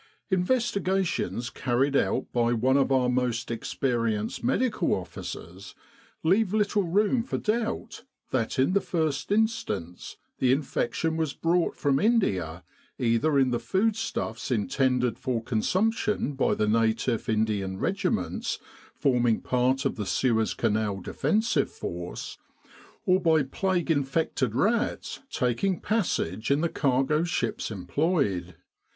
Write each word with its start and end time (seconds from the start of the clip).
Investigations 0.31 1.51
carried 1.51 1.95
out 1.95 2.25
by 2.33 2.53
one 2.53 2.75
of 2.75 2.91
our 2.91 3.07
most 3.07 3.51
experienced 3.51 4.43
Medical 4.43 4.95
Officers 4.95 5.75
leave 6.23 6.55
little 6.55 6.81
room 6.85 7.21
for 7.21 7.37
doubt 7.37 8.03
that 8.31 8.57
in 8.57 8.73
the 8.73 8.81
first 8.81 9.31
instance 9.31 10.17
the 10.39 10.51
infection 10.51 11.17
was 11.17 11.33
brought 11.35 11.75
from 11.77 11.99
India 11.99 12.63
either 12.97 13.37
in 13.37 13.51
the 13.51 13.59
foodstuffs 13.59 14.49
intended 14.49 15.19
for 15.19 15.43
consumption 15.43 16.33
by 16.33 16.55
the 16.55 16.67
native 16.67 17.29
Indian 17.29 17.77
regiments 17.77 18.57
forming 18.95 19.39
part 19.39 19.85
of 19.85 19.97
the 19.97 20.07
Suez 20.07 20.55
Canal 20.55 21.01
defensive 21.01 21.69
Force, 21.69 22.39
or 23.05 23.19
by 23.21 23.43
plague 23.43 23.91
infected 23.91 24.55
rats 24.55 25.19
taking 25.29 25.79
passage 25.79 26.49
in 26.49 26.61
the 26.61 26.69
cargo 26.69 27.23
ships 27.23 27.69
employed. 27.69 28.55